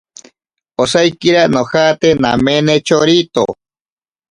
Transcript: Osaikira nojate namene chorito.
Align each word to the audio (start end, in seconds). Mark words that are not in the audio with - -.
Osaikira 0.83 1.43
nojate 1.55 2.09
namene 2.23 2.75
chorito. 2.87 3.45